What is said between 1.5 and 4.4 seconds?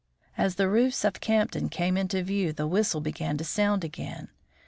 came into view the whistle began to sound again.